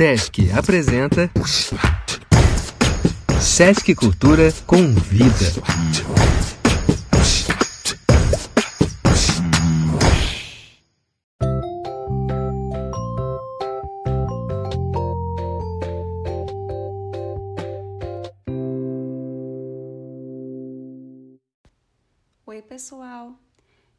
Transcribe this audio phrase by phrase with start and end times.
[0.00, 1.30] Sesc apresenta
[3.38, 5.28] Sesc Cultura Convida.
[22.46, 23.34] Oi, pessoal!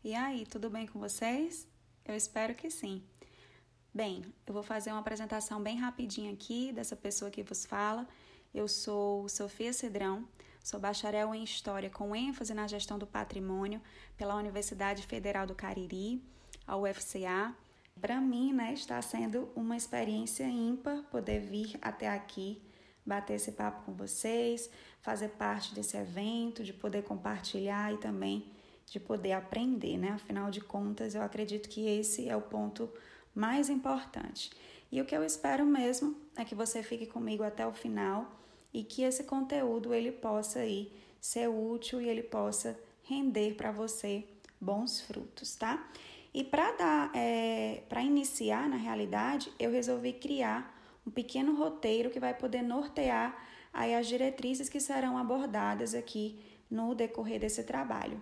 [0.04, 1.68] E aí, tudo bem com vocês?
[2.04, 3.04] Eu espero que sim.
[3.94, 8.08] Bem, eu vou fazer uma apresentação bem rapidinha aqui dessa pessoa que vos fala.
[8.54, 10.26] Eu sou Sofia Cedrão,
[10.64, 13.82] sou bacharel em História com ênfase na gestão do patrimônio
[14.16, 16.24] pela Universidade Federal do Cariri,
[16.66, 17.54] a UFCA.
[18.00, 22.62] Para mim, né, está sendo uma experiência ímpar poder vir até aqui,
[23.06, 24.70] bater esse papo com vocês,
[25.02, 28.50] fazer parte desse evento, de poder compartilhar e também
[28.86, 30.12] de poder aprender, né?
[30.12, 32.90] Afinal de contas, eu acredito que esse é o ponto
[33.34, 34.52] mais importante.
[34.92, 38.30] E o que eu espero mesmo é que você fique comigo até o final
[38.74, 44.26] e que esse conteúdo ele possa aí ser útil e ele possa render para você
[44.60, 45.88] bons frutos, tá?
[46.34, 52.20] E para dar, é, para iniciar na realidade, eu resolvi criar um pequeno roteiro que
[52.20, 53.36] vai poder nortear
[53.74, 56.40] aí as diretrizes que serão abordadas aqui
[56.70, 58.22] no decorrer desse trabalho.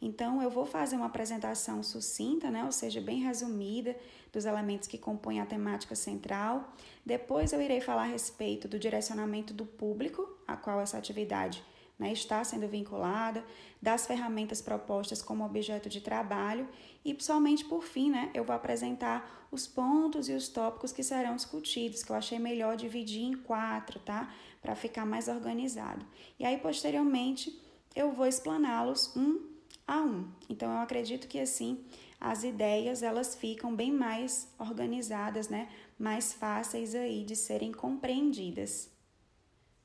[0.00, 3.96] Então, eu vou fazer uma apresentação sucinta, né, ou seja, bem resumida,
[4.32, 6.74] dos elementos que compõem a temática central.
[7.04, 11.64] Depois, eu irei falar a respeito do direcionamento do público a qual essa atividade
[11.98, 13.44] né, está sendo vinculada,
[13.80, 16.68] das ferramentas propostas como objeto de trabalho
[17.04, 21.36] e, somente por fim, né, eu vou apresentar os pontos e os tópicos que serão
[21.36, 24.34] discutidos, que eu achei melhor dividir em quatro, tá?
[24.60, 26.04] Para ficar mais organizado.
[26.38, 27.62] E aí, posteriormente,
[27.94, 29.55] eu vou explaná-los um
[29.86, 30.30] a um.
[30.48, 31.84] Então eu acredito que assim
[32.20, 35.68] as ideias elas ficam bem mais organizadas, né?
[35.98, 38.90] Mais fáceis aí de serem compreendidas.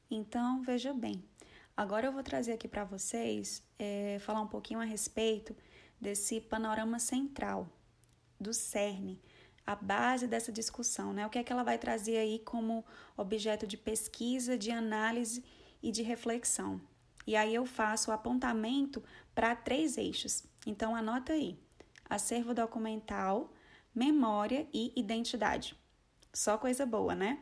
[0.10, 1.24] Então veja bem.
[1.76, 5.56] Agora eu vou trazer aqui para vocês é, falar um pouquinho a respeito
[6.00, 7.68] desse panorama central
[8.40, 9.18] do CERN,
[9.66, 11.26] a base dessa discussão, né?
[11.26, 12.84] O que é que ela vai trazer aí como
[13.16, 15.44] objeto de pesquisa, de análise
[15.82, 16.82] e de reflexão.
[17.26, 20.44] E aí eu faço o apontamento para três eixos.
[20.66, 21.60] Então anota aí:
[22.10, 23.52] acervo documental,
[23.94, 25.76] memória e identidade.
[26.34, 27.40] Só coisa boa, né?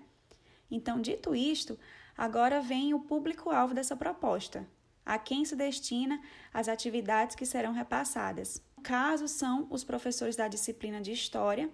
[0.70, 1.78] Então, dito isto,
[2.18, 4.68] agora vem o público-alvo dessa proposta.
[5.06, 6.22] A quem se destina
[6.54, 8.62] as atividades que serão repassadas.
[8.78, 11.70] No caso, são os professores da disciplina de História,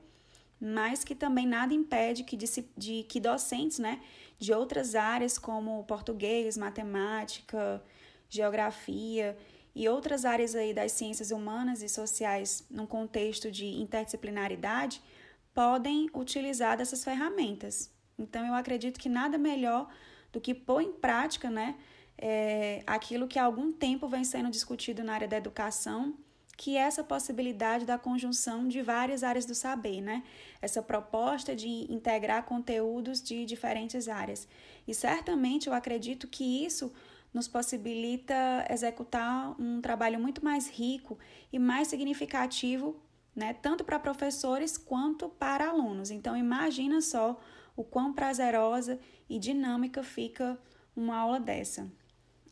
[0.59, 4.01] mas que também nada impede que, de, que docentes né,
[4.37, 7.83] de outras áreas, como português, matemática,
[8.29, 9.37] geografia
[9.73, 15.01] e outras áreas aí das ciências humanas e sociais num contexto de interdisciplinaridade
[15.53, 17.91] podem utilizar dessas ferramentas.
[18.17, 19.89] Então, eu acredito que nada melhor
[20.31, 21.75] do que pôr em prática né,
[22.17, 26.17] é, aquilo que há algum tempo vem sendo discutido na área da educação,
[26.57, 30.23] que é essa possibilidade da conjunção de várias áreas do saber, né?
[30.61, 34.47] Essa proposta de integrar conteúdos de diferentes áreas.
[34.87, 36.91] E certamente eu acredito que isso
[37.33, 41.19] nos possibilita executar um trabalho muito mais rico
[41.51, 42.95] e mais significativo,
[43.35, 46.11] né, tanto para professores quanto para alunos.
[46.11, 47.37] Então, imagina só
[47.75, 48.97] o quão prazerosa
[49.29, 50.57] e dinâmica fica
[50.95, 51.91] uma aula dessa.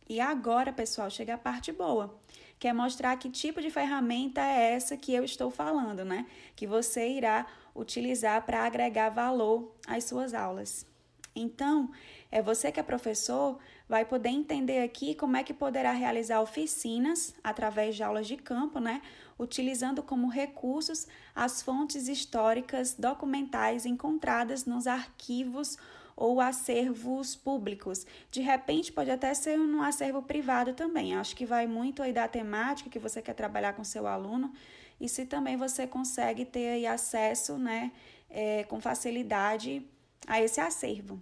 [0.09, 2.19] E agora, pessoal, chega a parte boa,
[2.63, 6.25] que mostrar que tipo de ferramenta é essa que eu estou falando, né?
[6.55, 10.87] Que você irá utilizar para agregar valor às suas aulas.
[11.35, 11.91] Então,
[12.31, 13.59] é você que é professor
[13.89, 18.79] vai poder entender aqui como é que poderá realizar oficinas através de aulas de campo,
[18.79, 19.01] né?
[19.37, 25.77] Utilizando como recursos as fontes históricas documentais encontradas nos arquivos
[26.15, 28.05] ou acervos públicos.
[28.31, 31.15] De repente, pode até ser um acervo privado também.
[31.15, 34.53] Acho que vai muito aí da temática que você quer trabalhar com seu aluno
[34.99, 37.91] e se também você consegue ter aí acesso, né,
[38.29, 39.85] é, com facilidade
[40.27, 41.19] a esse acervo.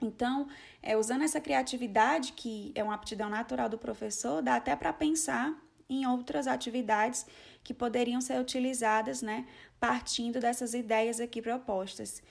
[0.00, 0.48] Então,
[0.82, 5.56] é, usando essa criatividade, que é uma aptidão natural do professor, dá até para pensar
[5.88, 7.26] em outras atividades
[7.62, 9.46] que poderiam ser utilizadas, né,
[9.78, 12.22] partindo dessas ideias aqui propostas.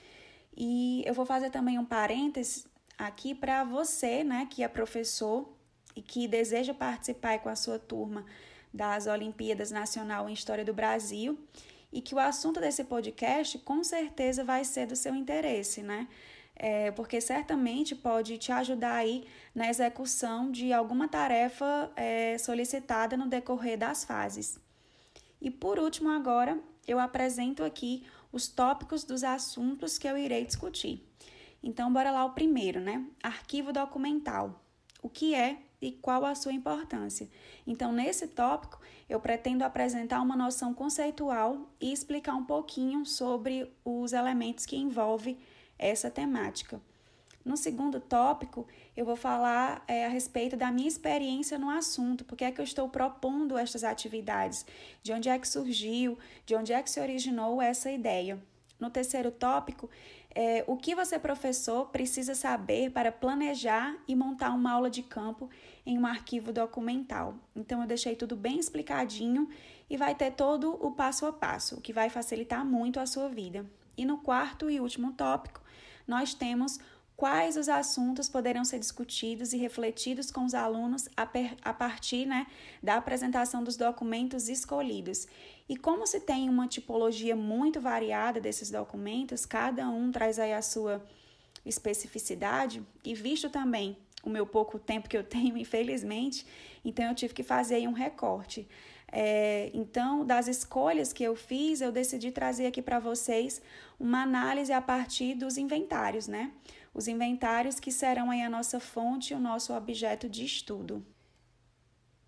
[0.56, 2.66] E eu vou fazer também um parênteses
[2.98, 5.48] aqui para você, né, que é professor
[5.96, 8.24] e que deseja participar com a sua turma
[8.72, 11.38] das Olimpíadas Nacional em História do Brasil
[11.92, 16.08] e que o assunto desse podcast com certeza vai ser do seu interesse, né?
[16.54, 23.26] É, porque certamente pode te ajudar aí na execução de alguma tarefa é, solicitada no
[23.26, 24.58] decorrer das fases.
[25.40, 31.06] E por último, agora eu apresento aqui os tópicos dos assuntos que eu irei discutir.
[31.62, 33.06] Então, bora lá o primeiro, né?
[33.22, 34.64] Arquivo documental.
[35.02, 37.28] O que é e qual a sua importância?
[37.66, 44.12] Então, nesse tópico, eu pretendo apresentar uma noção conceitual e explicar um pouquinho sobre os
[44.12, 45.38] elementos que envolvem
[45.78, 46.80] essa temática.
[47.44, 48.66] No segundo tópico,
[48.96, 52.64] eu vou falar é, a respeito da minha experiência no assunto, porque é que eu
[52.64, 54.64] estou propondo estas atividades,
[55.02, 56.16] de onde é que surgiu,
[56.46, 58.40] de onde é que se originou essa ideia.
[58.78, 59.88] No terceiro tópico,
[60.34, 65.50] é, o que você, professor, precisa saber para planejar e montar uma aula de campo
[65.84, 67.34] em um arquivo documental.
[67.54, 69.48] Então, eu deixei tudo bem explicadinho
[69.90, 73.28] e vai ter todo o passo a passo, o que vai facilitar muito a sua
[73.28, 73.66] vida.
[73.96, 75.60] E no quarto e último tópico,
[76.06, 76.80] nós temos
[77.16, 82.46] quais os assuntos poderão ser discutidos e refletidos com os alunos a, partir né,
[82.82, 85.26] da apresentação dos documentos escolhidos.
[85.68, 90.62] E como se tem uma tipologia muito variada desses documentos, cada um traz aí a
[90.62, 91.04] sua
[91.64, 96.46] especificidade, e visto também o meu pouco tempo que eu tenho, infelizmente,
[96.84, 98.66] então eu tive que fazer aí um recorte.
[99.14, 103.60] É, então, das escolhas que eu fiz, eu decidi trazer aqui para vocês
[104.00, 106.50] uma análise a partir dos inventários, né?
[106.94, 111.04] Os inventários que serão aí a nossa fonte e o nosso objeto de estudo.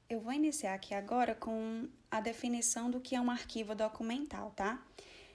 [0.08, 4.82] Eu vou iniciar aqui agora com a definição do que é um arquivo documental, tá?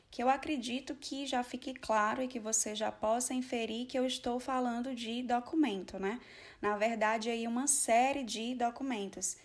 [0.10, 4.06] Que eu acredito que já fique claro e que você já possa inferir que eu
[4.06, 6.20] estou falando de documento, né?
[6.62, 9.38] Na verdade, aí uma série de documentos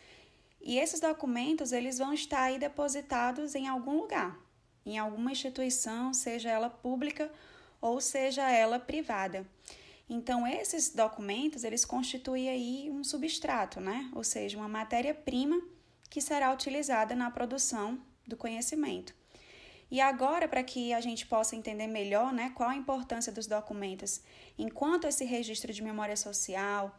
[0.67, 4.41] e esses documentos, eles vão estar aí depositados em algum lugar,
[4.87, 7.31] em alguma instituição, seja ela pública
[7.85, 9.47] ou seja ela privada.
[10.09, 14.11] Então, esses documentos, eles constituem aí um substrato, né?
[14.15, 15.61] Ou seja, uma matéria-prima
[16.09, 19.15] que será utilizada na produção do conhecimento.
[19.91, 24.23] E agora, para que a gente possa entender melhor né, qual a importância dos documentos
[24.59, 26.99] enquanto esse registro de memória social,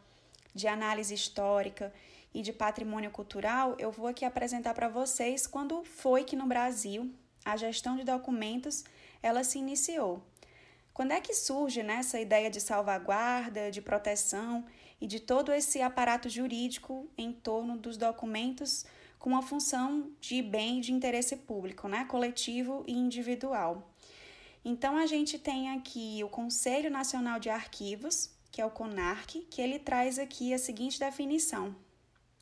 [0.54, 1.92] de análise histórica
[2.32, 7.12] e de patrimônio cultural, eu vou aqui apresentar para vocês quando foi que no Brasil
[7.44, 8.84] a gestão de documentos
[9.20, 10.22] ela se iniciou.
[10.96, 14.64] Quando é que surge né, essa ideia de salvaguarda, de proteção
[14.98, 18.86] e de todo esse aparato jurídico em torno dos documentos
[19.18, 23.94] com uma função de bem de interesse público, né, coletivo e individual?
[24.64, 29.60] Então a gente tem aqui o Conselho Nacional de Arquivos, que é o CONARC, que
[29.60, 31.76] ele traz aqui a seguinte definição.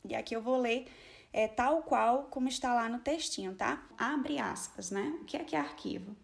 [0.07, 0.87] E aqui eu vou ler
[1.33, 3.85] é, tal qual como está lá no textinho, tá?
[3.97, 5.13] Abre aspas, né?
[5.21, 6.15] O que é que é arquivo?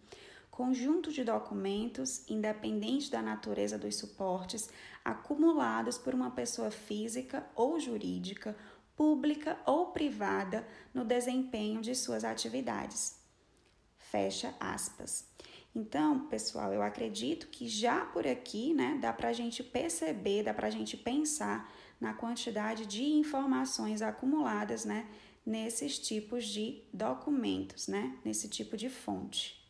[0.51, 4.69] Conjunto de documentos, independente da natureza dos suportes,
[5.03, 8.56] acumulados por uma pessoa física ou jurídica,
[8.94, 13.18] pública ou privada, no desempenho de suas atividades.
[13.98, 15.25] Fecha aspas.
[15.74, 20.53] Então, pessoal, eu acredito que já por aqui, né, dá para a gente perceber, dá
[20.53, 25.07] para a gente pensar na quantidade de informações acumuladas, né,
[25.45, 29.61] nesses tipos de documentos, né, nesse tipo de fonte.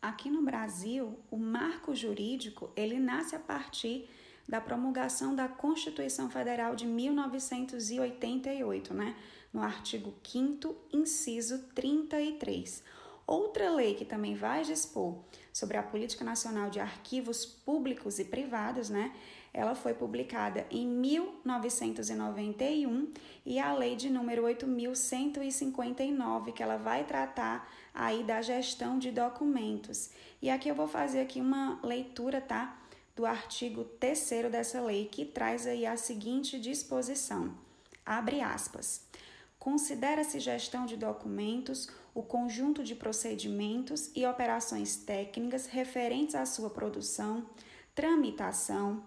[0.00, 4.08] Aqui no Brasil, o marco jurídico, ele nasce a partir
[4.48, 9.16] da promulgação da Constituição Federal de 1988, né,
[9.52, 12.84] no artigo 5º, inciso 33.
[13.26, 15.18] Outra lei que também vai dispor
[15.52, 19.12] sobre a política nacional de arquivos públicos e privados, né,
[19.52, 23.10] ela foi publicada em 1991
[23.44, 30.10] e a lei de número 8159, que ela vai tratar aí da gestão de documentos.
[30.40, 32.78] E aqui eu vou fazer aqui uma leitura, tá?
[33.16, 37.54] Do artigo 3 dessa lei, que traz aí a seguinte disposição.
[38.04, 39.06] Abre aspas.
[39.58, 47.46] Considera-se gestão de documentos o conjunto de procedimentos e operações técnicas referentes à sua produção,
[47.94, 49.02] tramitação,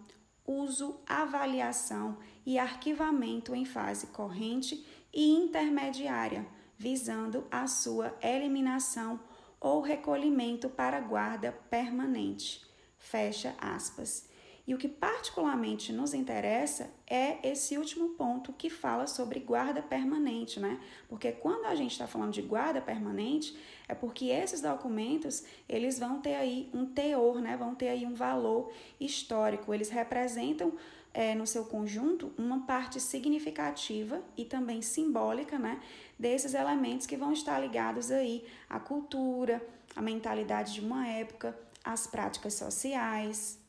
[0.45, 6.45] uso, avaliação e arquivamento em fase corrente e intermediária,
[6.79, 9.19] visando a sua eliminação
[9.59, 12.65] ou recolhimento para guarda permanente.
[12.97, 14.29] Fecha aspas.
[14.65, 20.59] E o que particularmente nos interessa é esse último ponto que fala sobre guarda permanente,
[20.59, 20.79] né?
[21.09, 23.57] Porque quando a gente está falando de guarda permanente,
[23.87, 27.57] é porque esses documentos eles vão ter aí um teor, né?
[27.57, 29.73] Vão ter aí um valor histórico.
[29.73, 30.73] Eles representam
[31.13, 35.81] é, no seu conjunto uma parte significativa e também simbólica, né?
[36.17, 39.61] Desses elementos que vão estar ligados aí à cultura,
[39.95, 43.59] à mentalidade de uma época, às práticas sociais,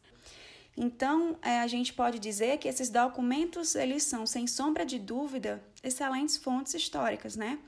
[0.76, 5.62] então, é, a gente pode dizer que esses documentos, eles são, sem sombra de dúvida,
[5.82, 7.58] excelentes fontes históricas, né?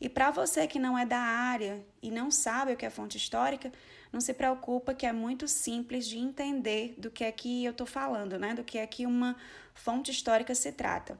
[0.00, 3.16] E para você que não é da área e não sabe o que é fonte
[3.16, 3.72] histórica,
[4.12, 7.86] não se preocupa que é muito simples de entender do que é que eu estou
[7.86, 8.54] falando, né?
[8.54, 9.36] Do que é que uma
[9.74, 11.18] fonte histórica se trata.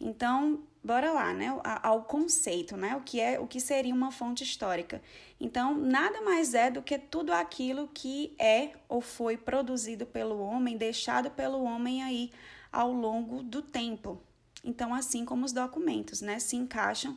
[0.00, 1.48] Então, bora lá, né?
[1.82, 2.96] Ao conceito, né?
[2.96, 5.02] O que é, o que seria uma fonte histórica?
[5.40, 10.76] Então, nada mais é do que tudo aquilo que é ou foi produzido pelo homem,
[10.76, 12.30] deixado pelo homem aí
[12.70, 14.22] ao longo do tempo.
[14.64, 17.16] Então, assim como os documentos, né, se encaixam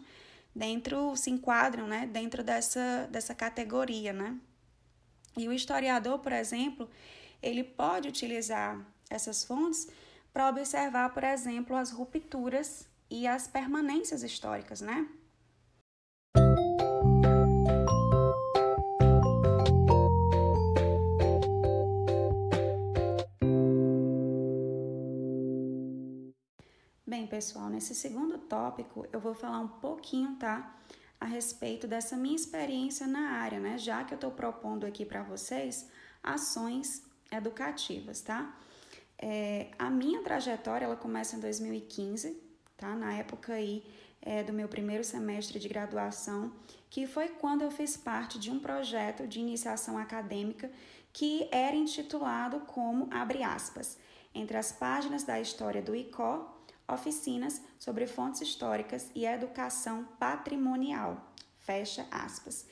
[0.55, 4.37] dentro, se enquadram, né, dentro dessa dessa categoria, né?
[5.37, 6.89] E o historiador, por exemplo,
[7.41, 9.89] ele pode utilizar essas fontes
[10.33, 15.07] para observar, por exemplo, as rupturas e as permanências históricas, né?
[27.05, 30.73] Bem, pessoal, nesse segundo tópico eu vou falar um pouquinho, tá?
[31.21, 33.77] A respeito dessa minha experiência na área, né?
[33.77, 35.87] Já que eu estou propondo aqui para vocês
[36.23, 38.57] ações educativas, tá?
[39.19, 42.41] É, a minha trajetória ela começa em 2015,
[42.75, 42.95] tá?
[42.95, 43.85] Na época aí
[44.19, 46.51] é, do meu primeiro semestre de graduação,
[46.89, 50.71] que foi quando eu fiz parte de um projeto de iniciação acadêmica
[51.13, 53.97] que era intitulado como abre aspas
[54.33, 56.49] entre as páginas da história do ICO,
[56.91, 61.33] oficinas sobre fontes históricas e educação patrimonial.
[61.59, 62.65] Fecha aspas.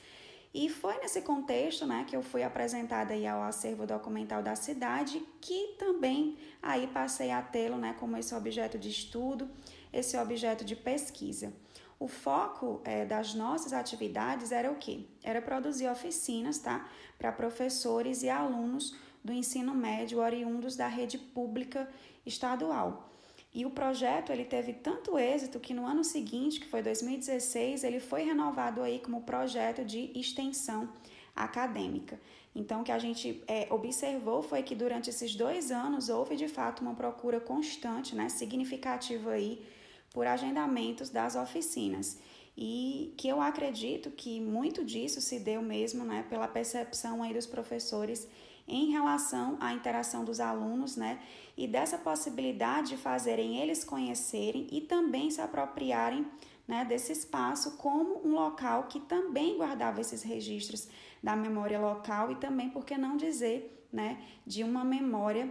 [0.52, 5.22] E foi nesse contexto né, que eu fui apresentada aí ao acervo documental da cidade,
[5.40, 9.48] que também aí passei a tê-lo né, como esse objeto de estudo,
[9.92, 11.52] esse objeto de pesquisa.
[12.00, 15.04] O foco é, das nossas atividades era o quê?
[15.22, 21.88] Era produzir oficinas tá, para professores e alunos do ensino médio oriundos da rede pública
[22.24, 23.09] estadual.
[23.52, 27.98] E o projeto ele teve tanto êxito que no ano seguinte, que foi 2016, ele
[27.98, 30.88] foi renovado aí como projeto de extensão
[31.34, 32.20] acadêmica.
[32.54, 36.48] Então, o que a gente é, observou foi que durante esses dois anos houve de
[36.48, 39.64] fato uma procura constante, né, significativa aí,
[40.12, 42.18] por agendamentos das oficinas.
[42.56, 47.46] E que eu acredito que muito disso se deu mesmo né, pela percepção aí dos
[47.46, 48.28] professores
[48.66, 51.20] em relação à interação dos alunos, né?
[51.60, 56.26] E dessa possibilidade de fazerem eles conhecerem e também se apropriarem
[56.66, 60.88] né, desse espaço como um local que também guardava esses registros
[61.22, 65.50] da memória local e também, por que não dizer, né, de uma memória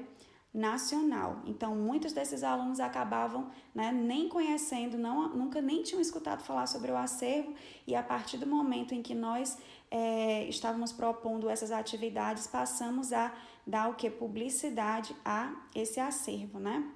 [0.54, 1.42] nacional.
[1.46, 6.92] Então, muitos desses alunos acabavam né, nem conhecendo, não, nunca nem tinham escutado falar sobre
[6.92, 7.54] o acervo,
[7.86, 9.58] e a partir do momento em que nós
[9.92, 13.34] é, estávamos propondo essas atividades, passamos a
[13.66, 14.10] dar o que?
[14.10, 16.92] Publicidade a esse acervo, né?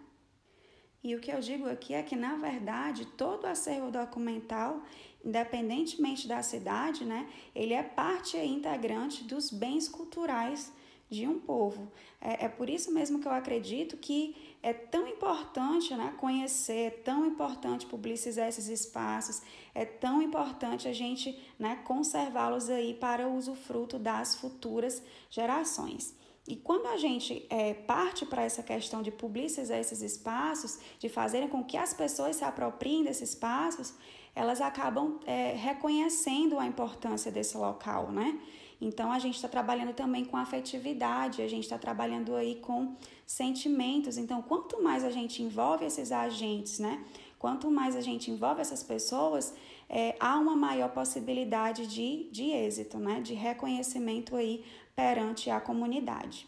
[1.03, 4.81] E o que eu digo aqui é que, na verdade, todo acervo documental,
[5.23, 10.71] independentemente da cidade, né, ele é parte integrante dos bens culturais
[11.13, 11.91] de um povo.
[12.19, 16.89] É, é por isso mesmo que eu acredito que é tão importante né, conhecer, é
[16.89, 19.41] tão importante publicizar esses espaços,
[19.75, 26.15] é tão importante a gente né, conservá-los aí para o usufruto das futuras gerações.
[26.45, 31.47] E quando a gente é, parte para essa questão de publicizar esses espaços, de fazerem
[31.47, 33.93] com que as pessoas se apropriem desses espaços,
[34.35, 38.39] elas acabam é, reconhecendo a importância desse local, né?
[38.83, 44.17] Então a gente está trabalhando também com afetividade, a gente está trabalhando aí com sentimentos.
[44.17, 47.03] Então, quanto mais a gente envolve esses agentes, né?
[47.39, 49.53] Quanto mais a gente envolve essas pessoas,
[49.89, 53.21] é, há uma maior possibilidade de, de êxito, né?
[53.21, 54.63] De reconhecimento aí
[54.95, 56.47] perante a comunidade.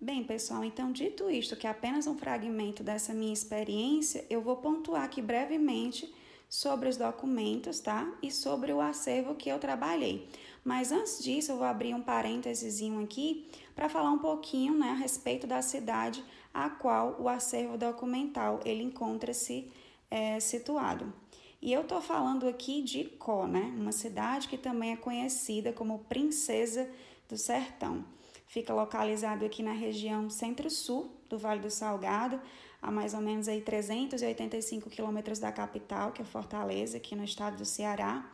[0.00, 4.56] Bem, pessoal, então dito isto, que é apenas um fragmento dessa minha experiência, eu vou
[4.56, 6.12] pontuar aqui brevemente
[6.48, 8.12] sobre os documentos, tá?
[8.22, 10.28] E sobre o acervo que eu trabalhei.
[10.64, 14.94] Mas antes disso, eu vou abrir um parênteses aqui para falar um pouquinho né, a
[14.94, 16.24] respeito da cidade
[16.54, 19.70] a qual o acervo documental ele encontra-se
[20.08, 21.12] é, situado.
[21.60, 26.04] E eu estou falando aqui de Có, né, uma cidade que também é conhecida como
[26.04, 26.88] Princesa
[27.28, 28.04] do Sertão.
[28.46, 32.40] Fica localizado aqui na região centro-sul do Vale do Salgado,
[32.84, 37.56] a mais ou menos aí 385 quilômetros da capital, que é Fortaleza, aqui no estado
[37.56, 38.30] do Ceará.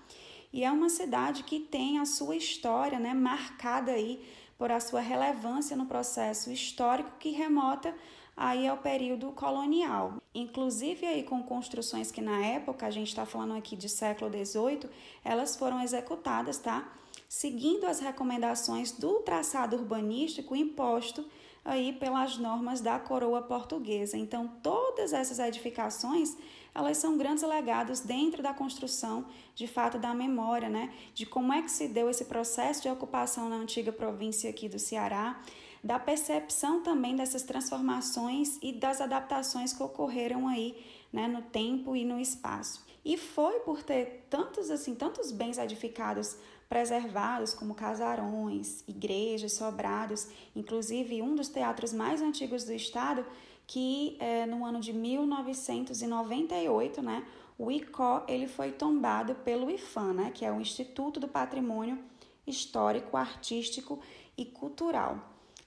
[0.52, 4.20] E é uma cidade que tem a sua história né, marcada aí
[4.58, 7.94] por a sua relevância no processo histórico que remota
[8.36, 10.20] aí ao período colonial.
[10.34, 14.90] Inclusive aí com construções que na época, a gente está falando aqui de século XVIII,
[15.24, 16.92] elas foram executadas, tá?
[17.28, 21.24] Seguindo as recomendações do traçado urbanístico imposto
[21.70, 24.16] aí pelas normas da coroa portuguesa.
[24.16, 26.36] Então, todas essas edificações,
[26.74, 29.24] elas são grandes legados dentro da construção,
[29.54, 30.92] de fato, da memória, né?
[31.14, 34.78] De como é que se deu esse processo de ocupação na antiga província aqui do
[34.78, 35.40] Ceará,
[35.82, 40.76] da percepção também dessas transformações e das adaptações que ocorreram aí,
[41.12, 42.84] né, no tempo e no espaço.
[43.04, 46.36] E foi por ter tantos assim, tantos bens edificados
[46.70, 53.26] preservados, como casarões, igrejas, sobrados, inclusive um dos teatros mais antigos do estado,
[53.66, 57.26] que é, no ano de 1998, né,
[57.58, 61.98] o ICO ele foi tombado pelo IFAM, né, que é o Instituto do Patrimônio
[62.46, 63.98] Histórico, Artístico
[64.38, 65.18] e Cultural.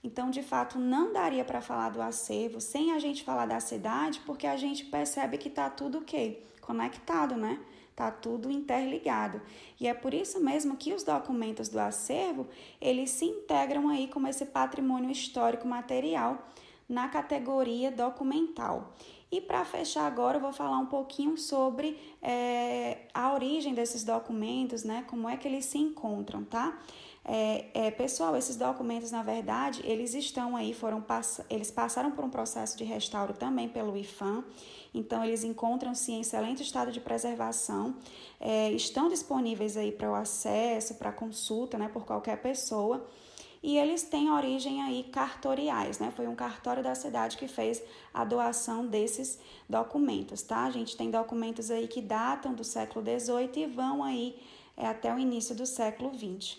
[0.02, 4.22] Então, de fato, não daria para falar do acervo sem a gente falar da cidade,
[4.26, 6.44] porque a gente percebe que está tudo o quê?
[6.62, 7.60] Conectado, né?
[7.96, 9.42] Tá tudo interligado.
[9.80, 12.48] E é por isso mesmo que os documentos do acervo,
[12.82, 16.48] eles se integram aí como esse patrimônio histórico material
[16.90, 18.94] na categoria documental.
[19.32, 24.84] E para fechar agora, eu vou falar um pouquinho sobre é, a origem desses documentos,
[24.84, 25.04] né?
[25.08, 26.78] Como é que eles se encontram, tá?
[27.26, 32.24] É, é, pessoal, esses documentos, na verdade, eles estão aí, foram pass eles passaram por
[32.24, 34.44] um processo de restauro também pelo IFAM,
[34.94, 37.96] então eles encontram-se em excelente estado de preservação,
[38.40, 43.06] é, estão disponíveis aí para o acesso, para consulta, né, por qualquer pessoa,
[43.64, 46.12] e eles têm origem aí cartoriais, né?
[46.14, 47.82] Foi um cartório da cidade que fez
[48.14, 50.66] a doação desses documentos, tá?
[50.66, 54.38] A gente tem documentos aí que datam do século XVIII e vão aí
[54.76, 56.58] é, até o início do século XX.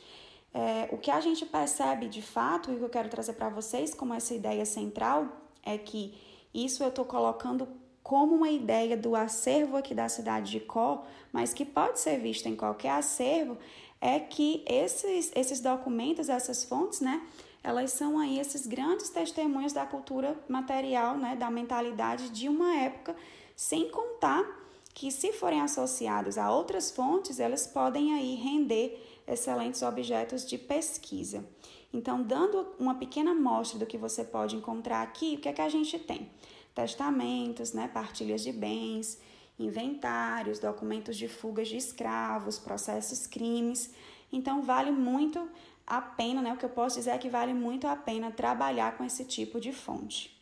[0.54, 3.50] É, o que a gente percebe de fato, e o que eu quero trazer para
[3.50, 5.28] vocês como essa ideia central,
[5.62, 6.14] é que
[6.54, 7.68] isso eu estou colocando
[8.04, 12.46] como uma ideia do acervo aqui da cidade de Có, mas que pode ser visto
[12.46, 13.56] em qualquer acervo,
[13.98, 17.26] é que esses, esses documentos, essas fontes, né,
[17.62, 23.16] elas são aí esses grandes testemunhos da cultura material, né, da mentalidade de uma época,
[23.56, 24.44] sem contar
[24.92, 31.42] que se forem associados a outras fontes, elas podem aí render excelentes objetos de pesquisa.
[31.90, 35.62] Então, dando uma pequena amostra do que você pode encontrar aqui, o que é que
[35.62, 36.30] a gente tem?
[36.74, 39.18] Testamentos, né, partilhas de bens,
[39.58, 43.94] inventários, documentos de fugas de escravos, processos, crimes.
[44.32, 45.48] Então, vale muito
[45.86, 46.52] a pena, né?
[46.52, 49.60] O que eu posso dizer é que vale muito a pena trabalhar com esse tipo
[49.60, 50.34] de fonte.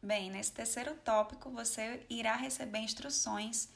[0.00, 3.68] Bem, nesse terceiro tópico você irá receber instruções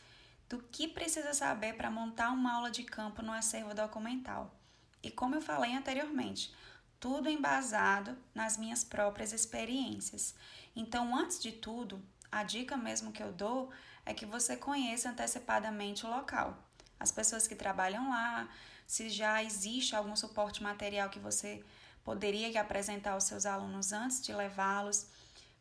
[0.48, 4.54] do que precisa saber para montar uma aula de campo no acervo documental.
[5.02, 6.54] E como eu falei anteriormente,
[6.98, 10.34] tudo embasado nas minhas próprias experiências.
[10.74, 13.70] Então, antes de tudo, a dica mesmo que eu dou
[14.04, 16.58] é que você conheça antecipadamente o local.
[16.98, 18.48] As pessoas que trabalham lá,
[18.86, 21.62] se já existe algum suporte material que você
[22.02, 25.06] poderia apresentar aos seus alunos antes de levá-los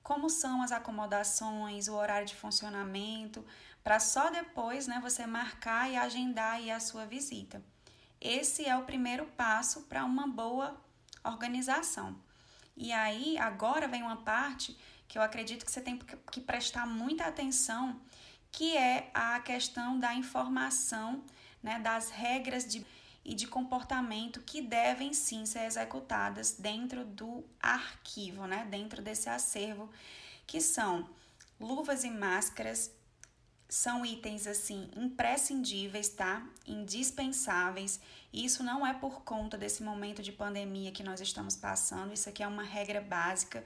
[0.08, 3.46] como são as acomodações, o horário de funcionamento,
[3.88, 7.64] para só depois né, você marcar e agendar aí a sua visita.
[8.20, 10.76] Esse é o primeiro passo para uma boa
[11.24, 12.14] organização.
[12.76, 15.98] E aí, agora vem uma parte que eu acredito que você tem
[16.30, 17.98] que prestar muita atenção,
[18.52, 21.24] que é a questão da informação,
[21.64, 22.86] né, das regras de
[23.24, 28.68] e de comportamento que devem sim ser executadas dentro do arquivo, né?
[28.70, 29.90] dentro desse acervo,
[30.46, 31.10] que são
[31.60, 32.92] luvas e máscaras,
[33.70, 36.46] são itens assim imprescindíveis, tá?
[36.66, 38.00] Indispensáveis.
[38.32, 42.44] Isso não é por conta desse momento de pandemia que nós estamos passando, isso aqui
[42.44, 43.64] é uma regra básica.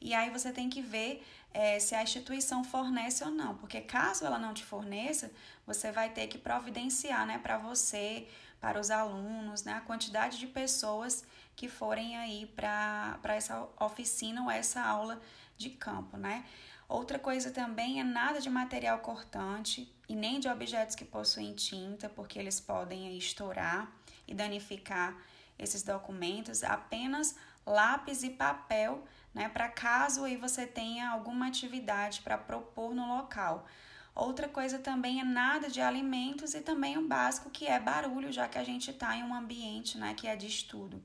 [0.00, 4.26] E aí você tem que ver é, se a instituição fornece ou não, porque caso
[4.26, 5.30] ela não te forneça,
[5.66, 8.26] você vai ter que providenciar, né, para você
[8.60, 11.22] para os alunos, né, a quantidade de pessoas
[11.54, 15.20] que forem aí para essa oficina ou essa aula
[15.58, 16.46] de campo, né?
[16.94, 22.08] Outra coisa também é nada de material cortante e nem de objetos que possuem tinta,
[22.08, 23.90] porque eles podem estourar
[24.28, 25.12] e danificar
[25.58, 27.34] esses documentos, apenas
[27.66, 29.02] lápis e papel,
[29.34, 33.66] né, para caso aí você tenha alguma atividade para propor no local.
[34.14, 38.46] Outra coisa também é nada de alimentos e também o básico que é barulho, já
[38.46, 41.02] que a gente está em um ambiente né, que é de estudo.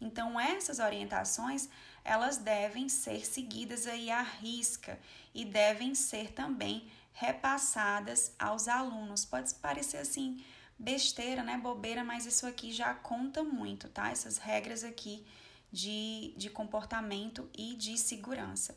[0.00, 1.68] Então, essas orientações,
[2.04, 4.98] elas devem ser seguidas aí à risca
[5.34, 9.24] e devem ser também repassadas aos alunos.
[9.24, 10.44] Pode parecer assim
[10.78, 14.10] besteira, né, bobeira, mas isso aqui já conta muito, tá?
[14.10, 15.26] Essas regras aqui
[15.70, 18.76] de, de comportamento e de segurança.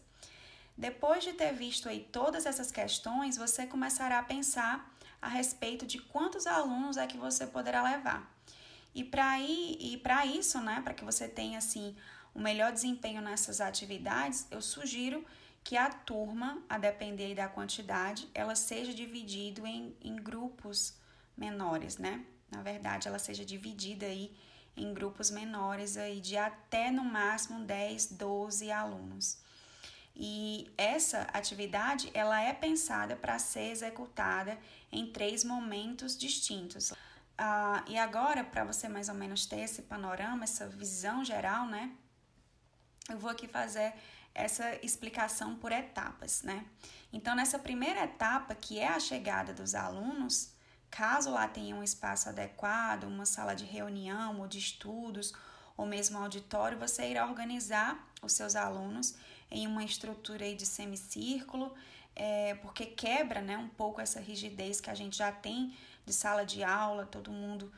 [0.77, 5.99] Depois de ter visto aí todas essas questões, você começará a pensar a respeito de
[5.99, 8.29] quantos alunos é que você poderá levar.
[8.93, 11.95] E para e para isso, né, para que você tenha assim
[12.33, 15.23] o melhor desempenho nessas atividades, eu sugiro
[15.63, 20.95] que a turma, a depender da quantidade, ela seja dividida em, em grupos
[21.37, 22.25] menores, né?
[22.51, 24.35] Na verdade, ela seja dividida aí
[24.75, 29.37] em grupos menores aí de até no máximo 10, 12 alunos.
[30.15, 34.57] E essa atividade ela é pensada para ser executada
[34.91, 36.93] em três momentos distintos.
[37.37, 41.91] Ah, e agora, para você mais ou menos ter esse panorama, essa visão geral, né?
[43.09, 43.93] Eu vou aqui fazer
[44.33, 46.65] essa explicação por etapas, né?
[47.11, 50.51] Então, nessa primeira etapa, que é a chegada dos alunos,
[50.89, 55.33] caso lá tenha um espaço adequado, uma sala de reunião ou de estudos,
[55.77, 59.15] ou mesmo auditório, você irá organizar os seus alunos
[59.49, 61.73] em uma estrutura aí de semicírculo,
[62.15, 66.45] é, porque quebra né, um pouco essa rigidez que a gente já tem de sala
[66.45, 67.71] de aula, todo mundo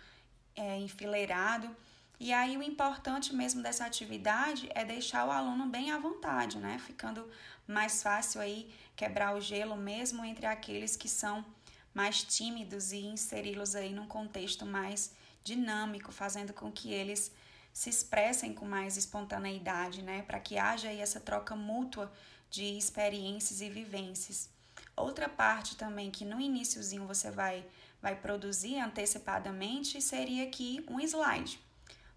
[0.56, 1.76] é, enfileirado.
[2.20, 6.80] E aí o importante mesmo dessa atividade é deixar o aluno bem à vontade, né?
[6.80, 7.30] Ficando
[7.68, 11.46] mais fácil aí quebrar o gelo mesmo entre aqueles que são
[11.94, 17.32] mais tímidos e inseri-los aí num contexto mais dinâmico, fazendo com que eles
[17.74, 20.22] se expressem com mais espontaneidade, né?
[20.22, 22.12] Para que haja aí essa troca mútua
[22.50, 24.50] de experiências e vivências.
[24.96, 27.66] Outra parte também que no iníciozinho você vai
[28.02, 31.65] vai produzir antecipadamente seria aqui um slide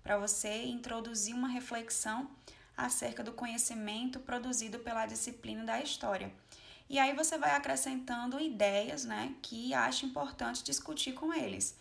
[0.03, 2.31] para você introduzir uma reflexão
[2.77, 6.33] acerca do conhecimento produzido pela disciplina da história.
[6.89, 11.77] E aí você vai acrescentando ideias, né, que acha importante discutir com eles.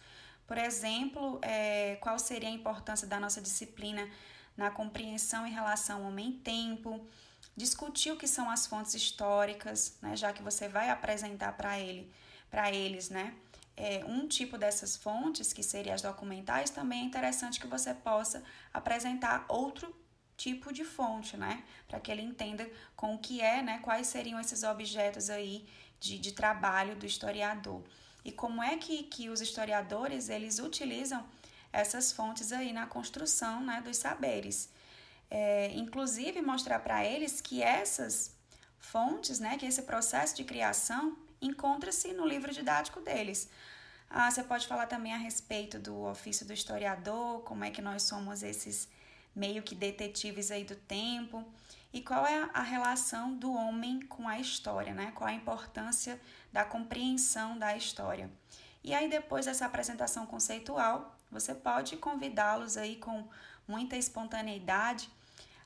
[0.45, 4.10] Por exemplo, é, qual seria a importância da nossa disciplina
[4.56, 7.06] na compreensão em relação ao homem-tempo,
[7.56, 12.12] discutir o que são as fontes históricas, né, já que você vai apresentar para ele,
[12.49, 13.34] para eles, né,
[13.77, 18.43] é, um tipo dessas fontes, que seria as documentais, também é interessante que você possa
[18.73, 19.95] apresentar outro
[20.35, 24.39] tipo de fonte, né, para que ele entenda com o que é, né, quais seriam
[24.39, 25.67] esses objetos aí
[25.99, 27.83] de, de trabalho do historiador.
[28.25, 31.23] E como é que, que os historiadores eles utilizam
[31.71, 34.69] essas fontes aí na construção né, dos saberes.
[35.29, 38.35] É, inclusive mostrar para eles que essas
[38.79, 43.50] fontes, né, que esse processo de criação encontra-se no livro didático deles.
[44.10, 48.04] Ah, você pode falar também a respeito do ofício do historiador, como é que nós
[48.04, 48.88] somos esses
[49.36, 51.45] meio que detetives aí do tempo
[51.93, 55.12] e qual é a relação do homem com a história, né?
[55.13, 56.19] Qual a importância
[56.52, 58.30] da compreensão da história.
[58.84, 63.28] E aí depois dessa apresentação conceitual, você pode convidá-los aí com
[63.67, 65.10] muita espontaneidade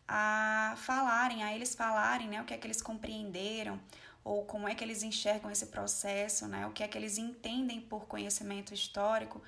[0.08, 3.80] a falarem, a eles falarem, né, o que é que eles compreenderam
[4.24, 7.82] ou como é que eles enxergam esse processo, né, o que é que eles entendem
[7.82, 9.42] por conhecimento histórico,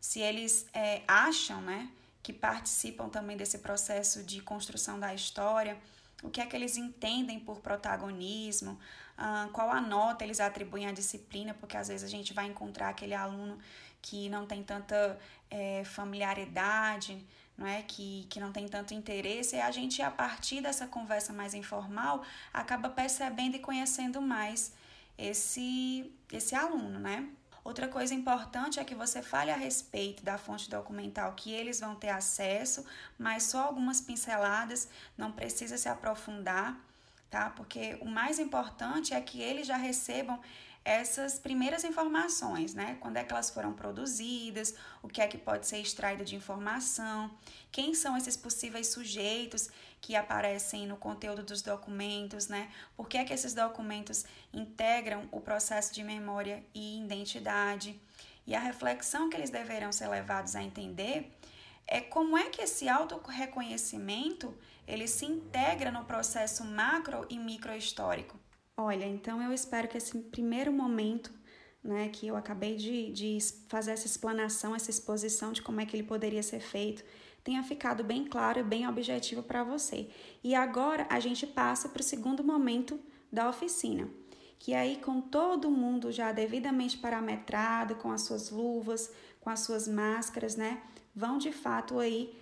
[0.00, 1.90] se eles é, acham, né,
[2.22, 5.76] que participam também desse processo de construção da história
[6.22, 8.78] o que é que eles entendem por protagonismo,
[9.18, 12.90] uh, qual a nota eles atribuem à disciplina, porque às vezes a gente vai encontrar
[12.90, 13.58] aquele aluno
[14.02, 15.18] que não tem tanta
[15.50, 17.24] é, familiaridade,
[17.60, 17.82] não é?
[17.82, 22.24] Que, que não tem tanto interesse, e a gente, a partir dessa conversa mais informal,
[22.52, 24.72] acaba percebendo e conhecendo mais
[25.18, 27.28] esse, esse aluno, né?
[27.62, 31.94] Outra coisa importante é que você fale a respeito da fonte documental que eles vão
[31.94, 32.86] ter acesso,
[33.18, 36.74] mas só algumas pinceladas, não precisa se aprofundar,
[37.28, 37.50] tá?
[37.50, 40.40] Porque o mais importante é que eles já recebam
[40.84, 42.96] essas primeiras informações, né?
[43.00, 47.30] Quando é que elas foram produzidas, o que é que pode ser extraído de informação,
[47.70, 49.68] quem são esses possíveis sujeitos
[50.00, 52.70] que aparecem no conteúdo dos documentos, né?
[52.96, 58.00] Por que é que esses documentos integram o processo de memória e identidade?
[58.46, 61.30] E a reflexão que eles deverão ser levados a entender
[61.86, 64.56] é como é que esse auto-reconhecimento
[64.88, 68.39] ele se integra no processo macro e micro histórico.
[68.82, 71.30] Olha, então eu espero que esse primeiro momento,
[71.84, 73.38] né, que eu acabei de, de
[73.68, 77.04] fazer essa explanação, essa exposição de como é que ele poderia ser feito,
[77.44, 80.08] tenha ficado bem claro e bem objetivo para você.
[80.42, 82.98] E agora a gente passa para o segundo momento
[83.30, 84.08] da oficina,
[84.58, 89.86] que aí com todo mundo já devidamente parametrado, com as suas luvas, com as suas
[89.86, 90.80] máscaras, né,
[91.14, 92.34] vão de fato aí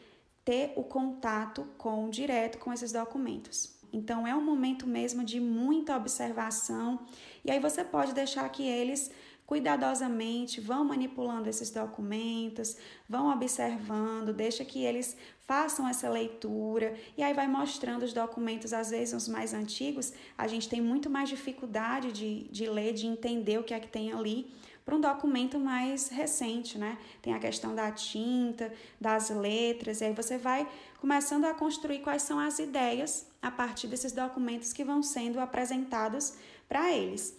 [0.44, 3.77] ter o contato com direto com esses documentos.
[3.92, 7.01] Então é um momento mesmo de muita observação.
[7.44, 9.11] E aí você pode deixar que eles
[9.48, 12.77] cuidadosamente vão manipulando esses documentos,
[13.09, 16.94] vão observando, deixa que eles façam essa leitura.
[17.16, 21.09] E aí vai mostrando os documentos, às vezes os mais antigos, a gente tem muito
[21.09, 24.53] mais dificuldade de, de ler, de entender o que é que tem ali,
[24.88, 26.96] para um documento mais recente, né?
[27.20, 30.66] Tem a questão da tinta, das letras, e aí você vai
[30.98, 36.38] começando a construir quais são as ideias a partir desses documentos que vão sendo apresentados
[36.66, 37.38] para eles.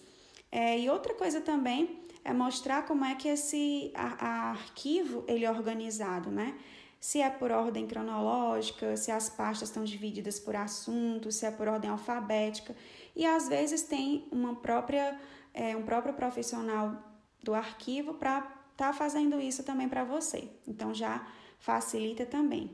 [0.52, 5.44] É, e outra coisa também é mostrar como é que esse a, a arquivo ele
[5.44, 6.56] é organizado, né?
[7.00, 11.66] Se é por ordem cronológica, se as pastas estão divididas por assunto, se é por
[11.66, 12.76] ordem alfabética.
[13.16, 15.18] E às vezes tem uma própria,
[15.52, 17.09] é, um próprio profissional
[17.42, 20.48] do arquivo para estar tá fazendo isso também para você.
[20.66, 21.26] Então já
[21.58, 22.70] facilita também.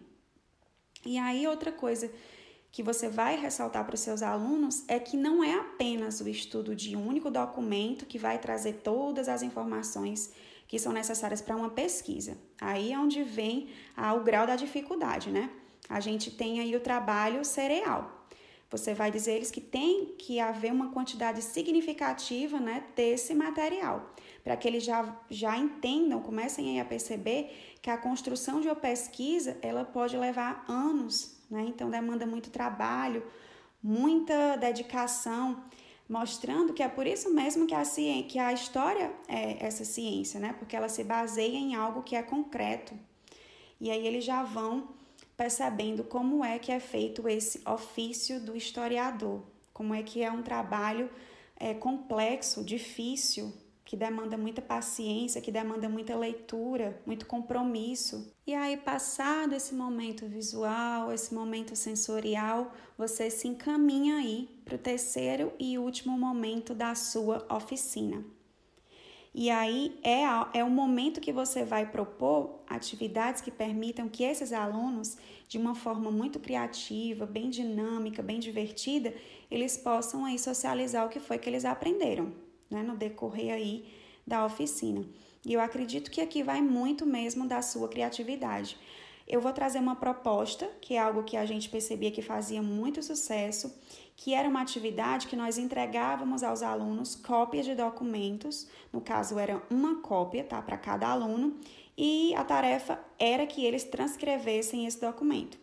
[1.05, 2.11] E aí outra coisa
[2.73, 6.75] que você vai ressaltar para os seus alunos é que não é apenas o estudo
[6.75, 10.33] de um único documento que vai trazer todas as informações
[10.69, 12.37] que são necessárias para uma pesquisa.
[12.61, 15.51] Aí é onde vem ah, o grau da dificuldade, né?
[15.89, 18.16] A gente tem aí o trabalho cereal.
[18.71, 24.57] Você vai dizer eles que tem que haver uma quantidade significativa né, desse material, para
[24.57, 29.85] que eles já, já entendam, comecem a perceber que a construção de uma pesquisa ela
[29.85, 31.65] pode levar anos, né?
[31.69, 33.25] Então demanda muito trabalho,
[33.81, 35.63] muita dedicação
[36.09, 40.39] mostrando que é por isso mesmo que a, ciência, que a história é essa ciência,
[40.41, 40.55] né?
[40.59, 42.95] Porque ela se baseia em algo que é concreto.
[43.81, 44.89] E aí eles já vão
[45.37, 50.43] percebendo como é que é feito esse ofício do historiador, como é que é um
[50.43, 51.11] trabalho
[51.59, 53.53] é, complexo, difícil,
[53.87, 58.35] que demanda muita paciência, que demanda muita leitura, muito compromisso.
[58.45, 64.79] E aí, passado esse momento visual, esse momento sensorial, você se encaminha aí para o
[64.79, 68.25] terceiro e último momento da sua oficina.
[69.39, 70.23] E aí é,
[70.55, 75.75] é o momento que você vai propor atividades que permitam que esses alunos, de uma
[75.75, 79.13] forma muito criativa, bem dinâmica, bem divertida,
[79.51, 82.33] eles possam aí socializar o que foi que eles aprenderam
[82.71, 83.85] né, no decorrer aí
[84.27, 85.05] da oficina.
[85.45, 88.79] E eu acredito que aqui vai muito mesmo da sua criatividade.
[89.29, 93.03] Eu vou trazer uma proposta, que é algo que a gente percebia que fazia muito
[93.03, 93.71] sucesso,
[94.17, 99.63] que era uma atividade que nós entregávamos aos alunos cópias de documentos, no caso era
[99.71, 101.57] uma cópia, tá, para cada aluno,
[101.97, 105.59] e a tarefa era que eles transcrevessem esse documento.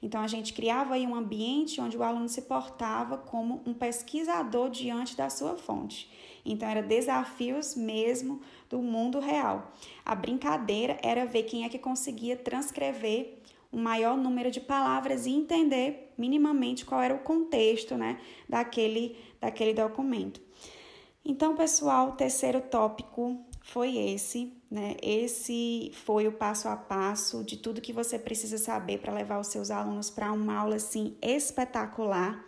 [0.00, 4.70] Então a gente criava aí um ambiente onde o aluno se portava como um pesquisador
[4.70, 6.08] diante da sua fonte.
[6.46, 8.40] Então, era desafios mesmo
[8.70, 9.72] do mundo real.
[10.04, 13.35] A brincadeira era ver quem é que conseguia transcrever
[13.76, 19.74] um maior número de palavras e entender minimamente qual era o contexto né, daquele, daquele
[19.74, 20.40] documento.
[21.22, 24.96] Então, pessoal, o terceiro tópico foi esse, né?
[25.02, 29.48] Esse foi o passo a passo de tudo que você precisa saber para levar os
[29.48, 32.46] seus alunos para uma aula assim espetacular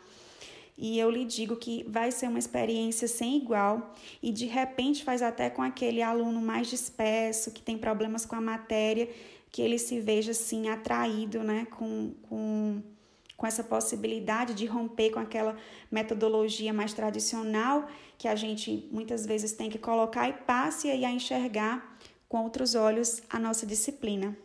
[0.81, 5.23] e eu lhe digo que vai ser uma experiência sem igual e de repente faz
[5.23, 9.09] até com aquele aluno mais disperso, que tem problemas com a matéria,
[9.51, 12.83] que ele se veja assim atraído, né, com, com,
[13.37, 15.57] com essa possibilidade de romper com aquela
[15.91, 21.97] metodologia mais tradicional que a gente muitas vezes tem que colocar e passe a enxergar
[22.29, 24.37] com outros olhos a nossa disciplina.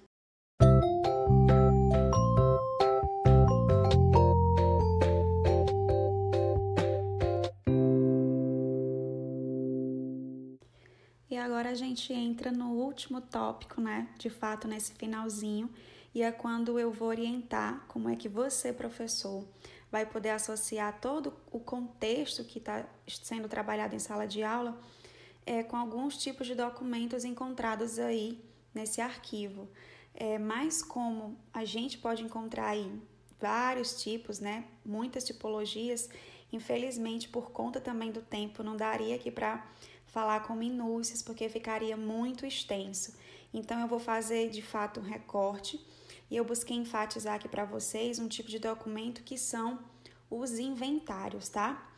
[11.74, 14.08] A gente entra no último tópico, né?
[14.18, 15.70] De fato, nesse finalzinho,
[16.14, 19.44] e é quando eu vou orientar como é que você, professor,
[19.92, 24.80] vai poder associar todo o contexto que está sendo trabalhado em sala de aula
[25.46, 28.40] é, com alguns tipos de documentos encontrados aí
[28.74, 29.68] nesse arquivo.
[30.14, 32.92] É, mas como a gente pode encontrar aí
[33.40, 34.66] vários tipos, né?
[34.86, 36.08] Muitas tipologias,
[36.52, 39.66] infelizmente, por conta também do tempo, não daria aqui para
[40.14, 43.16] falar com minúcias, porque ficaria muito extenso.
[43.52, 45.84] Então, eu vou fazer de fato um recorte
[46.30, 49.80] e eu busquei enfatizar aqui para vocês um tipo de documento que são
[50.30, 51.92] os inventários, tá?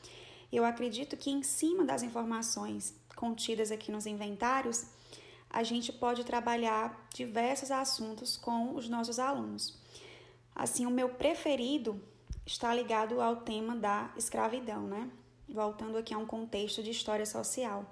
[0.50, 4.86] Eu acredito que em cima das informações contidas aqui nos inventários,
[5.50, 9.78] a gente pode trabalhar diversos assuntos com os nossos alunos.
[10.56, 12.02] Assim, o meu preferido
[12.46, 15.10] está ligado ao tema da escravidão, né?
[15.48, 17.86] Voltando aqui a um contexto de história social.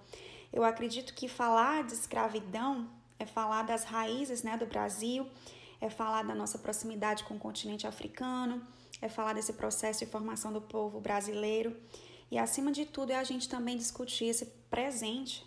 [0.52, 2.90] Eu acredito que falar de escravidão
[3.20, 5.28] é falar das raízes né, do Brasil,
[5.80, 8.66] é falar da nossa proximidade com o continente africano,
[9.02, 11.76] é falar desse processo de formação do povo brasileiro
[12.32, 15.46] e, acima de tudo, é a gente também discutir esse presente,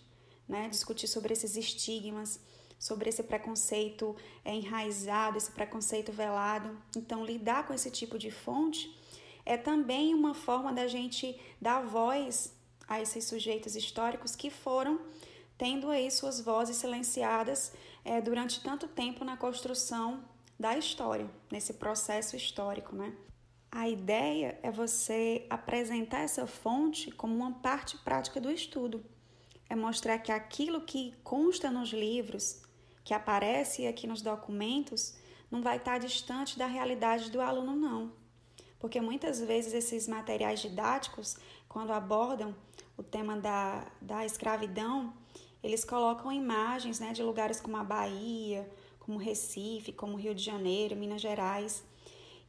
[0.48, 2.40] né, discutir sobre esses estigmas,
[2.78, 4.14] sobre esse preconceito
[4.44, 6.76] enraizado, esse preconceito velado.
[6.96, 8.94] Então, lidar com esse tipo de fonte
[9.46, 12.52] é também uma forma da gente dar voz
[12.88, 15.00] a esses sujeitos históricos que foram
[15.56, 17.72] tendo aí suas vozes silenciadas
[18.04, 20.22] é, durante tanto tempo na construção
[20.58, 23.14] da história, nesse processo histórico, né?
[23.70, 29.04] A ideia é você apresentar essa fonte como uma parte prática do estudo.
[29.68, 32.62] É mostrar que aquilo que consta nos livros,
[33.04, 35.16] que aparece aqui nos documentos,
[35.50, 38.12] não vai estar distante da realidade do aluno, não.
[38.78, 41.36] Porque muitas vezes esses materiais didáticos,
[41.68, 42.54] quando abordam
[42.96, 45.12] o tema da, da escravidão,
[45.62, 48.68] eles colocam imagens né, de lugares como a Bahia,
[49.00, 51.82] como Recife, como Rio de Janeiro, Minas Gerais.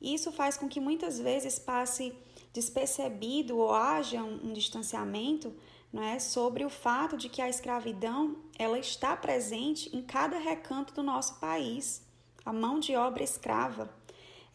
[0.01, 2.13] E isso faz com que muitas vezes passe
[2.53, 5.53] despercebido ou haja um, um distanciamento
[5.91, 10.93] não é, sobre o fato de que a escravidão ela está presente em cada recanto
[10.93, 12.05] do nosso país,
[12.45, 13.89] a mão de obra escrava.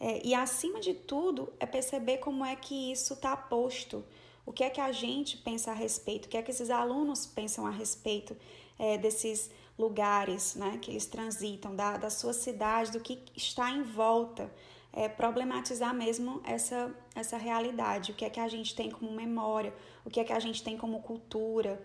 [0.05, 4.03] É, e acima de tudo é perceber como é que isso está posto
[4.45, 6.25] o que é que a gente pensa a respeito?
[6.25, 8.35] O que é que esses alunos pensam a respeito
[8.77, 13.83] é, desses lugares né, que eles transitam, da, da sua cidade, do que está em
[13.83, 14.53] volta?
[14.95, 19.73] É, problematizar mesmo essa, essa realidade, o que é que a gente tem como memória,
[20.05, 21.83] o que é que a gente tem como cultura.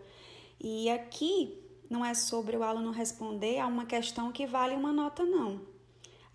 [0.60, 5.24] E aqui não é sobre o aluno responder a uma questão que vale uma nota,
[5.24, 5.77] não.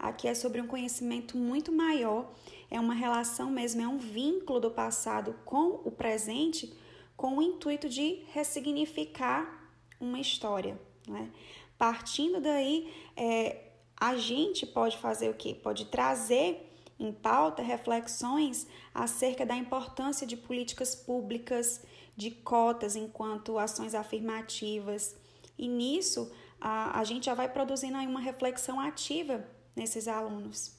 [0.04, 2.30] Aqui é sobre um conhecimento muito maior
[2.74, 6.74] é uma relação mesmo, é um vínculo do passado com o presente,
[7.16, 10.78] com o intuito de ressignificar uma história.
[11.08, 11.32] Né?
[11.78, 15.54] Partindo daí, é, a gente pode fazer o quê?
[15.54, 16.68] Pode trazer
[17.00, 21.82] em pauta reflexões acerca da importância de políticas públicas,
[22.18, 25.16] de cotas enquanto ações afirmativas.
[25.58, 30.76] E nisso, a, a gente já vai produzindo aí uma reflexão ativa nesses alunos.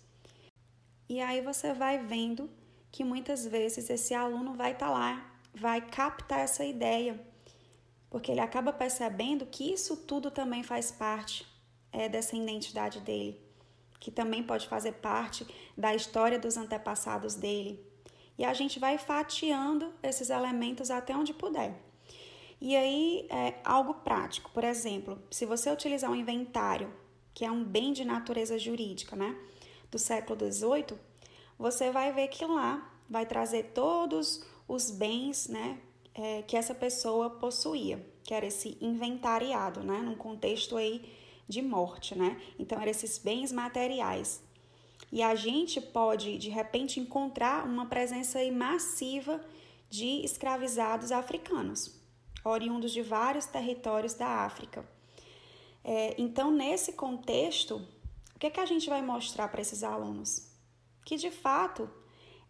[1.09, 2.51] E aí você vai vendo
[2.91, 7.21] que muitas vezes esse aluno vai estar tá lá, vai captar essa ideia,
[8.09, 11.47] porque ele acaba percebendo que isso tudo também faz parte
[11.93, 13.41] é, dessa identidade dele,
[13.99, 17.85] que também pode fazer parte da história dos antepassados dele.
[18.37, 21.75] E a gente vai fatiando esses elementos até onde puder.
[22.61, 26.93] E aí, é algo prático, por exemplo, se você utilizar um inventário,
[27.35, 29.37] que é um bem de natureza jurídica, né?
[29.95, 30.99] do século XVIII,
[31.57, 35.79] você vai ver que lá vai trazer todos os bens né,
[36.13, 41.01] é, que essa pessoa possuía, que era esse inventariado, né, num contexto aí
[41.47, 42.41] de morte, né?
[42.59, 44.43] Então, eram esses bens materiais.
[45.13, 49.41] E a gente pode, de repente, encontrar uma presença aí massiva
[49.91, 52.01] de escravizados africanos,
[52.43, 54.89] oriundos de vários territórios da África.
[55.85, 57.77] É, então, nesse contexto,
[58.35, 60.51] o que, é que a gente vai mostrar para esses alunos?
[61.05, 61.91] Que de fato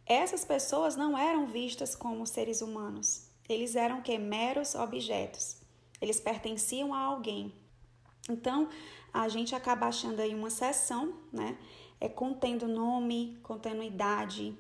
[0.07, 3.29] essas pessoas não eram vistas como seres humanos.
[3.49, 5.57] Eles eram que meros objetos.
[6.01, 7.53] Eles pertenciam a alguém.
[8.29, 8.69] Então,
[9.13, 11.59] a gente acaba achando aí uma sessão, né?
[12.01, 14.57] É contendo nome, contendo idade.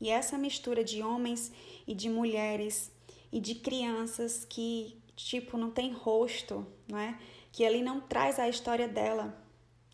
[0.00, 1.52] E essa mistura de homens
[1.86, 2.92] e de mulheres
[3.32, 7.18] e de crianças que, tipo, não tem rosto, né?
[7.58, 9.36] Que ali não traz a história dela,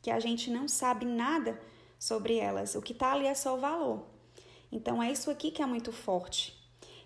[0.02, 1.58] que a gente não sabe nada
[1.98, 2.74] sobre elas.
[2.74, 4.04] O que está ali é só o valor.
[4.70, 6.54] Então é isso aqui que é muito forte.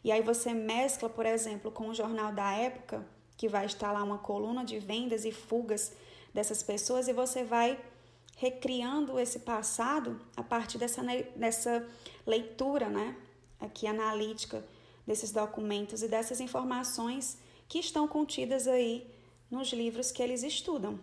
[0.03, 4.03] E aí você mescla, por exemplo, com o jornal da época, que vai estar lá
[4.03, 5.92] uma coluna de vendas e fugas
[6.35, 7.79] dessas pessoas, e você vai
[8.37, 11.05] recriando esse passado a partir dessa,
[11.37, 11.87] dessa
[12.27, 13.16] leitura, né?
[13.61, 14.64] Aqui analítica
[15.07, 19.17] desses documentos e dessas informações que estão contidas aí
[19.50, 21.00] nos livros que eles estudam.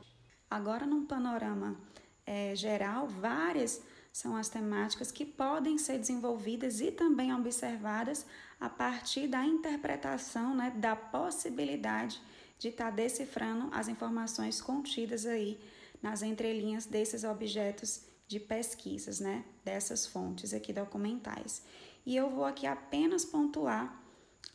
[0.49, 1.79] Agora, num panorama
[2.25, 3.81] é, geral, várias
[4.11, 8.25] são as temáticas que podem ser desenvolvidas e também observadas
[8.59, 12.21] a partir da interpretação né, da possibilidade
[12.57, 15.59] de estar tá decifrando as informações contidas aí
[16.01, 21.61] nas entrelinhas desses objetos de pesquisas, né, dessas fontes aqui documentais.
[22.05, 24.01] E eu vou aqui apenas pontuar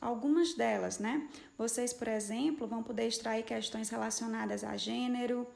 [0.01, 1.29] algumas delas, né?
[1.59, 5.47] Vocês, por exemplo, vão poder extrair questões relacionadas a gênero,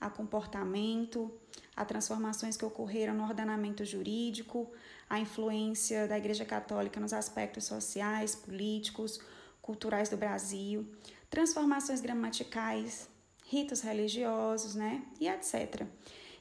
[0.00, 1.32] a comportamento,
[1.74, 4.70] a transformações que ocorreram no ordenamento jurídico,
[5.08, 9.20] a influência da Igreja Católica nos aspectos sociais, políticos,
[9.62, 10.86] culturais do Brasil,
[11.30, 13.08] transformações gramaticais,
[13.46, 15.86] ritos religiosos, né, e etc.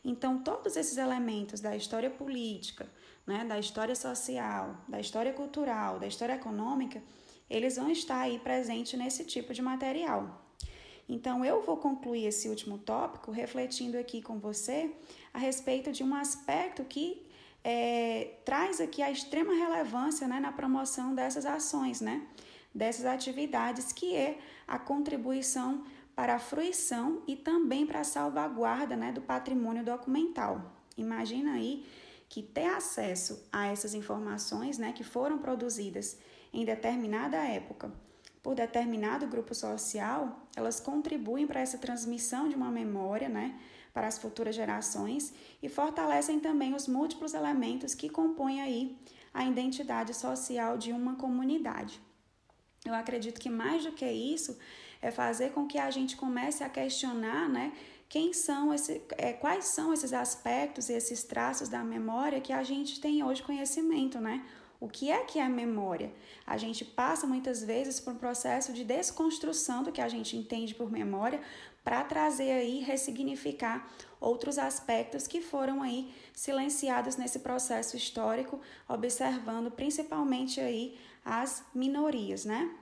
[0.04, 2.88] Então, todos esses elementos da história política,
[3.26, 7.02] né, da história social, da história cultural, da história econômica,
[7.50, 10.46] eles vão estar aí presentes nesse tipo de material.
[11.08, 14.92] Então, eu vou concluir esse último tópico refletindo aqui com você
[15.34, 17.26] a respeito de um aspecto que
[17.64, 22.26] é, traz aqui a extrema relevância né, na promoção dessas ações, né,
[22.74, 25.84] dessas atividades, que é a contribuição
[26.16, 30.72] para a fruição e também para a salvaguarda né, do patrimônio documental.
[30.98, 31.86] Imagina aí
[32.28, 36.18] que ter acesso a essas informações né, que foram produzidas
[36.56, 37.92] em determinada época
[38.46, 43.60] por determinado grupo social, elas contribuem para essa transmissão de uma memória né,
[43.92, 45.34] para as futuras gerações
[45.64, 49.00] e fortalecem também os múltiplos elementos que compõem aí
[49.34, 52.00] a identidade social de uma comunidade.
[52.86, 54.56] Eu acredito que mais do que isso
[55.02, 57.74] é fazer com que a gente comece a questionar, né,
[58.08, 62.62] quem são esse, é, quais são esses aspectos e esses traços da memória que a
[62.62, 64.46] gente tem hoje conhecimento, né?
[64.80, 66.14] O que é que é memória?
[66.46, 70.76] A gente passa muitas vezes por um processo de desconstrução do que a gente entende
[70.76, 71.42] por memória
[71.84, 73.88] para trazer aí, ressignificar
[74.20, 78.60] outros aspectos que foram aí silenciados nesse processo histórico,
[78.90, 82.76] observando principalmente aí as minorias, né?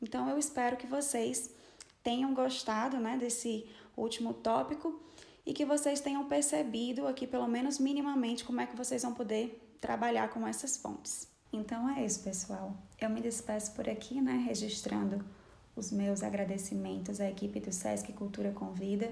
[0.00, 1.54] Então eu espero que vocês
[2.02, 5.00] tenham gostado, né, desse último tópico
[5.44, 9.76] e que vocês tenham percebido aqui pelo menos minimamente como é que vocês vão poder
[9.80, 11.35] trabalhar com essas fontes.
[11.58, 12.76] Então é isso, pessoal.
[13.00, 15.24] Eu me despeço por aqui, né, registrando
[15.74, 19.10] os meus agradecimentos à equipe do SESC Cultura Convida.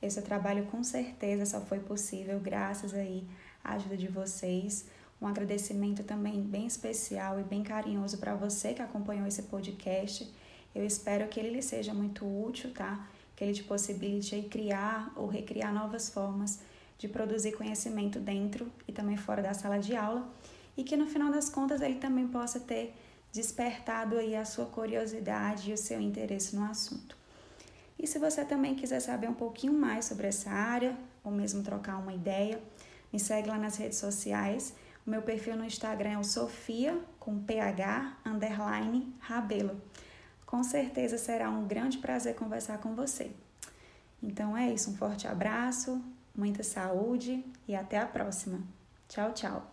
[0.00, 3.26] Esse trabalho com certeza só foi possível graças aí
[3.62, 4.86] à ajuda de vocês.
[5.20, 10.32] Um agradecimento também bem especial e bem carinhoso para você que acompanhou esse podcast.
[10.74, 13.06] Eu espero que ele lhe seja muito útil, tá?
[13.36, 16.58] Que ele te possibilite criar ou recriar novas formas
[16.98, 20.32] de produzir conhecimento dentro e também fora da sala de aula
[20.76, 22.94] e que no final das contas ele também possa ter
[23.32, 27.16] despertado aí a sua curiosidade e o seu interesse no assunto.
[27.98, 31.98] E se você também quiser saber um pouquinho mais sobre essa área, ou mesmo trocar
[31.98, 32.60] uma ideia,
[33.12, 34.74] me segue lá nas redes sociais.
[35.06, 39.80] O meu perfil no Instagram é o Sofia com PH underline Rabelo.
[40.44, 43.30] Com certeza será um grande prazer conversar com você.
[44.22, 46.02] Então é isso, um forte abraço,
[46.34, 48.60] muita saúde e até a próxima.
[49.08, 49.66] Tchau, tchau.